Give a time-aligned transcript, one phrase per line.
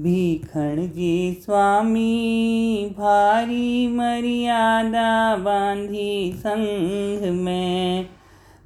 [0.00, 8.08] भीखण जी स्वामी, भारी मर्यादा बांधी संघ में,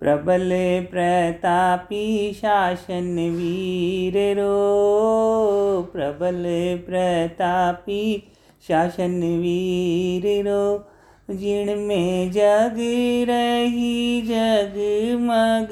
[0.00, 0.50] प्रबल
[0.90, 6.42] प्रतापी शासन वीर रो, प्रबल
[6.86, 8.22] प्रतापी
[8.68, 10.86] शासन वीर रो,
[11.30, 12.76] जिण में जग
[13.28, 15.68] रही जगमग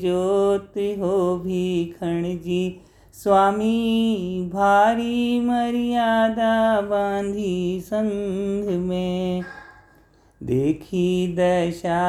[0.00, 2.80] ज्योत हो भीखण जी
[3.22, 4.16] स्वामी,
[4.52, 9.42] भारी मर्यादा बांधी संघ में।
[10.42, 12.04] देखी दशा,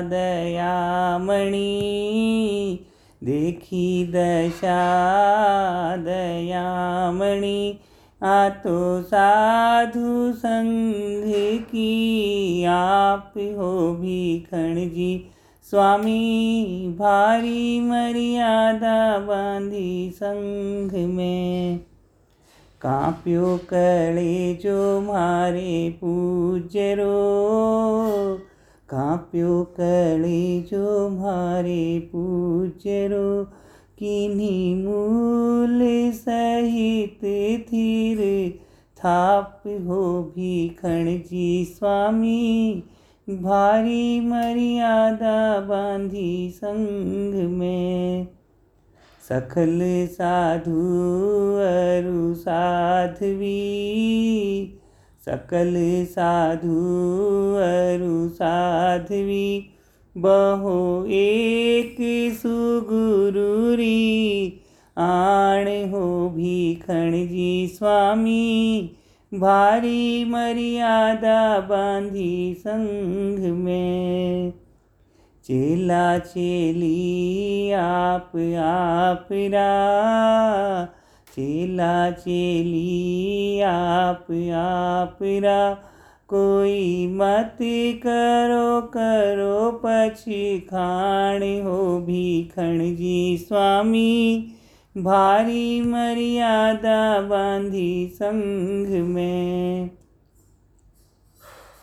[0.00, 1.58] दयामणि।
[3.24, 4.82] देखी दशा,
[5.96, 7.78] दयामणि।
[8.22, 11.32] आ तो साधु संघ
[11.62, 15.30] की आप हो भीखण जी
[15.72, 21.78] स्वामी भारी मर्यादा बांधी संघ में।
[22.80, 27.14] काप्यो कड़े जो मारे पूज्य रो
[28.88, 33.44] काप्यो कड़े जो मारे पूज्य रो
[33.98, 35.80] किन्हीं मूल
[36.12, 37.24] सहित
[37.68, 38.18] थीर
[38.98, 42.82] थाप हो भीखण जी स्वामी।
[43.36, 48.26] भारी मर्यादा बांधी संग में।
[49.28, 49.80] सखल
[50.10, 50.98] साधु
[51.56, 53.58] अरु साध्वी।
[55.24, 56.98] सकल साधु
[57.56, 59.70] अरु साध्वी।
[60.18, 61.96] बहो एक
[62.34, 63.32] सुगुरुरी।
[64.98, 68.90] आण हो भीखण जी स्वामी।
[69.34, 74.52] भारी मर्यादा बांधी संघ में।
[75.44, 80.84] चेला चेली, आप आप रा।
[81.36, 85.74] चेला चेली, आप आप रा।
[86.28, 87.56] कोई मत
[88.06, 94.48] करो करो पछी खाण हो भी भीखण जी स्वामी।
[94.96, 99.90] भारी मर्यादा बांधी संघ में।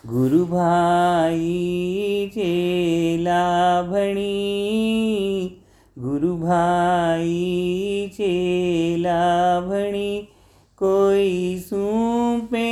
[0.05, 4.37] गुरु भाई चेला भणी
[5.99, 9.19] गुरु भाई चेला
[9.59, 10.21] भणी
[10.77, 12.69] कोई सूपे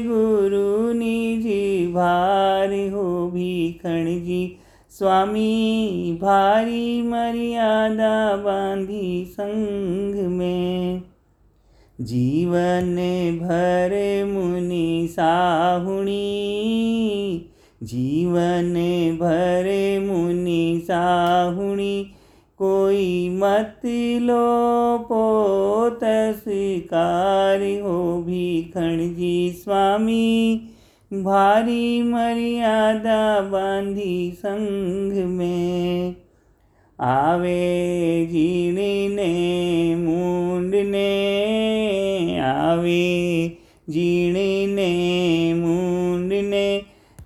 [0.00, 4.44] गुरु निजी भार हो भीखण जी
[4.98, 11.02] स्वामी भारी मर्यादा बांधी संग में।
[12.00, 12.96] जीवन
[13.42, 16.20] भर मुनि साहुणी,
[17.82, 18.74] जीवन
[19.20, 19.68] भर
[20.06, 22.06] मुनि साहुणी,
[22.58, 23.80] कोई मत
[24.22, 30.60] लो पोतस्कार हो भीखण जी स्वामी।
[31.22, 36.16] भारी मर्यादा बांधी संघ में।
[37.00, 41.10] आवे जीने ने मूंडने
[42.40, 43.48] आवे
[43.90, 46.82] जीने ने मूंडने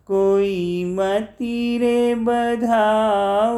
[0.06, 3.56] कोई मती रे बधाओ,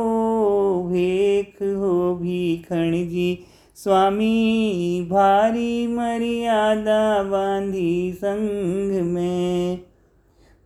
[0.83, 3.39] भेख हो भीखण जी
[3.77, 9.90] स्वामी, भारी मर्यादा बांधी संघ में।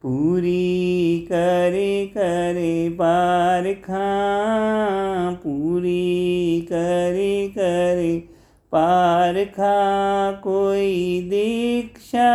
[0.07, 3.65] पूरी करे करे पार
[5.35, 8.17] पूरी करे करे
[8.73, 9.35] पार
[10.45, 12.33] कोई दीक्षा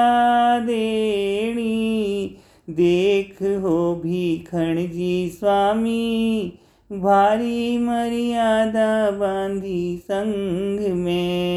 [0.59, 2.35] देणी।
[2.69, 6.51] देख हो भीखण जी स्वामी,
[6.91, 11.48] भारी मर्यादा बांधी संघ में।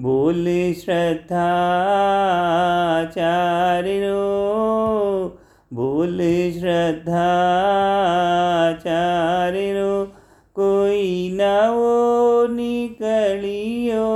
[0.00, 1.48] बोल श्रद्धा
[3.04, 4.18] चारो
[5.72, 6.18] बोल
[6.58, 7.30] श्रद्धा
[8.72, 10.04] चारो
[10.54, 14.06] कोई नवो निकलियो,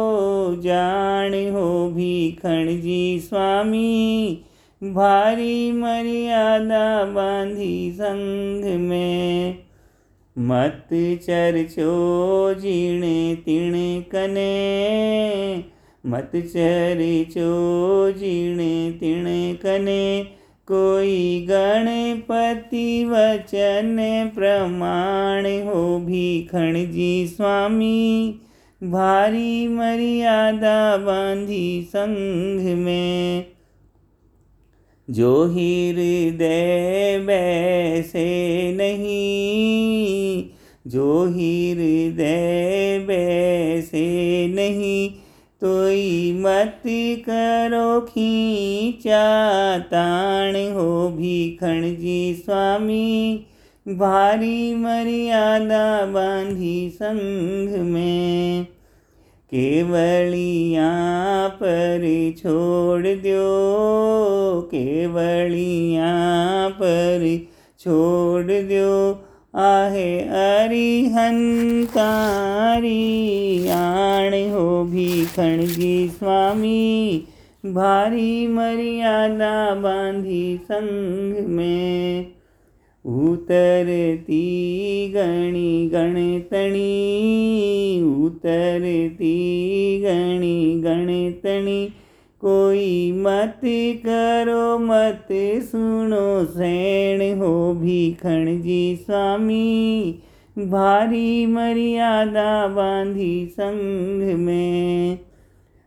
[0.60, 4.44] जान हो भीखण जी स्वामी।
[4.84, 9.58] भारी मर्यादा बांधी संघ में,
[10.38, 10.88] मत
[11.22, 13.72] चर्चो जीणे तिण
[14.10, 15.71] कने।
[16.06, 20.24] मत चर्चो जीणे तिण कने,
[20.66, 23.96] कोई गणपति वचन
[24.34, 28.40] प्रमाण हो भीखण जी स्वामी।
[28.82, 33.44] भारी मर्यादा बांधी संघ में,
[35.10, 38.26] जो हृदय बैसे
[38.72, 40.44] नहीं,
[40.86, 43.51] जो हृदय तोई
[46.42, 46.82] मत
[47.28, 49.22] करो खींचा,
[49.78, 53.46] ताण हो भीखण जी स्वामी।
[53.88, 58.64] भारी मर्यादा बांधी संघ में
[59.54, 60.90] केवलिया
[61.48, 66.12] पर छोड़ दो। केवलिया
[66.68, 67.38] पर
[67.80, 69.24] छोड़ दो।
[69.54, 71.42] आहे अरिहंकारी
[75.36, 77.22] भीखण स्वामी।
[77.66, 82.26] भारी मर्यादा बांधी संग में।
[83.06, 84.42] उतरती
[85.16, 86.82] गणी गणतणी।
[88.24, 89.38] उतरती
[90.04, 91.88] गणी गणतणी।
[92.40, 93.60] कोई मत
[94.06, 95.28] करो, मत
[95.62, 100.14] सुनो, सैण हो भीखण जी स्वामी।
[100.58, 105.18] भारी मर्यादा बांधी संघ में।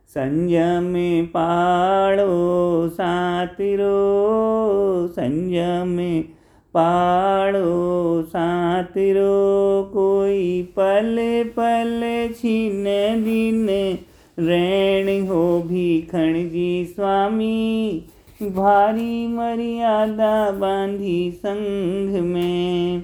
[0.08, 0.94] संयम
[1.26, 3.96] पाड़ो सातिरो
[5.08, 6.22] संयम
[6.74, 11.16] पाड़ो सातिरो कोई पल
[11.56, 12.00] पल
[12.40, 12.84] छीन
[13.24, 13.66] दिन,
[14.38, 18.04] रैण हो भीखण जी स्वामी।
[18.42, 23.02] भारी मर्यादा बांधी संघ में।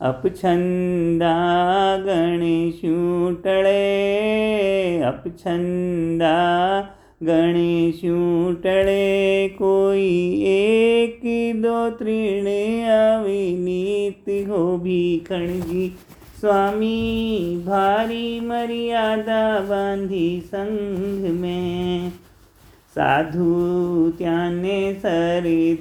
[0.00, 1.30] अपछंदा
[2.06, 6.34] गणेशू टळे अपछंदा
[7.26, 10.06] गणेशू टळे कोई
[10.50, 11.20] एक
[11.62, 12.46] दो तृण
[12.96, 15.88] अविनीत हो भीखण जी
[16.40, 22.08] स्वामी भारी मर्यादा बांधी संघ में।
[22.94, 25.74] साधु त्याने सरी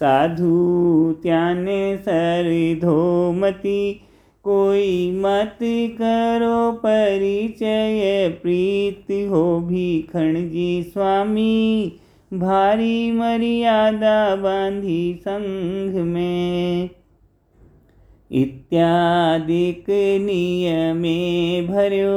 [0.00, 4.00] साधु त्याने सरी धोमती,
[4.44, 5.58] कोई मत
[5.92, 11.92] करो परिचय प्रीत, हो भीखण जी स्वामी,
[12.34, 16.90] भारी मर्यादा बांधी संघ में।
[18.32, 19.84] इत्यादिक
[20.20, 22.16] नियमे भर्यो,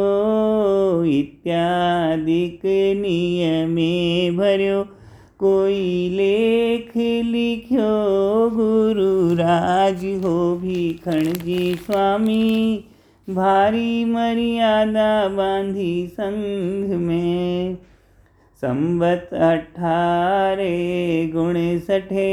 [1.03, 2.61] इत्यादिक
[2.97, 4.85] नियमे भर्यो
[5.39, 12.83] कोई लेख लिख्यो, गुरु राज हो भीखण जी स्वामी।
[13.30, 17.77] भारी मर्यादा बांधी संघ में।
[18.62, 20.77] संवत अठारे
[21.33, 22.30] गुण सठे।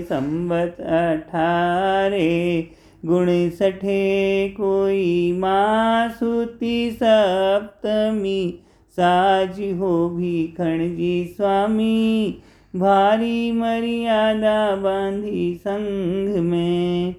[0.00, 2.68] संवत अठारे
[3.04, 8.58] गुण सठे। कोई मासुति सप्तमी
[8.96, 12.36] साज हो भीखण जी स्वामी।
[12.76, 17.14] भारी मर्यादा बांधी संघ में।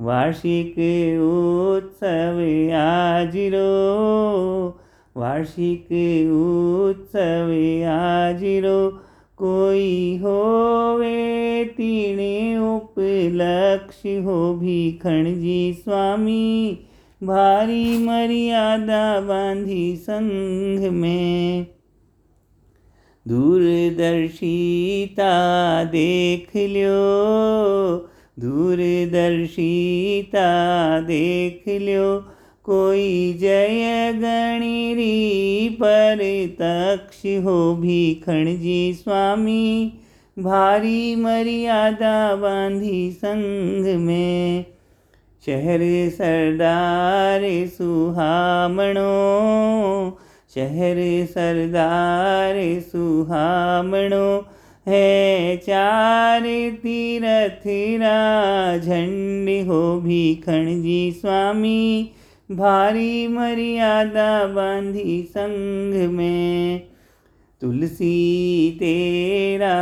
[0.00, 0.74] वार्षिक
[1.22, 2.40] उत्सव
[2.76, 3.68] आजिरो
[5.16, 5.88] वार्षिक
[6.32, 7.52] उत्सव
[7.90, 8.88] आजिरो
[9.38, 16.78] कोई होवे तीणे उपलक्ष्य हो भीखण जी स्वामी।
[17.22, 21.66] भारी मर्यादा बांधी संघ में।
[23.28, 28.08] दूरदर्शिता देख ल्यो,
[28.38, 32.24] दूरदर्शिता देख ल्यो।
[32.64, 39.92] कोई जय गणिरी पर तक्ष हो भीखण जी स्वामी,
[40.38, 44.64] भारी मर्यादा बांधी संघ में।
[45.46, 45.78] शहर
[46.10, 49.02] सरदार सुहामणो,
[50.54, 54.46] शहर सरदार सुहामणो,
[54.86, 56.42] है चार
[56.82, 57.66] तीरथ
[58.84, 62.10] झंड हो भीखण जी स्वामी,
[62.50, 66.80] भारी मर्यादा बांधी संघ में,
[67.60, 69.76] तुलसी तेरा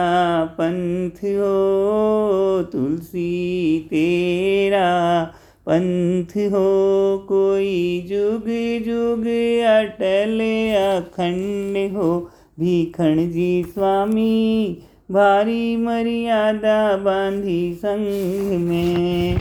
[0.44, 4.90] पंथ हो, तुलसी तेरा
[5.68, 8.49] पंथ हो कोई जुग
[8.87, 9.26] जुग
[9.64, 10.40] अटल
[10.76, 12.30] अखंड हो।
[12.61, 14.78] भीखण जी स्वामी,
[15.11, 19.38] भारी मर्यादा बांधी संघ में।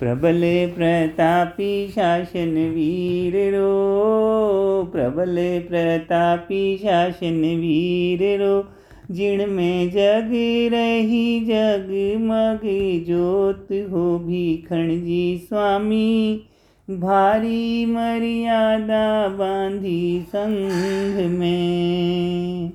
[0.00, 0.42] प्रबल
[0.76, 5.36] प्रतापी शासन वीर रो। प्रबल
[5.68, 8.64] प्रतापी शासन वीर रो।
[9.14, 10.30] जिण में जग
[10.74, 12.60] रही जग मग
[13.06, 16.40] जोत हो भीखण जी स्वामी।
[16.90, 22.72] भारी मर्यादा बांधी संघ में।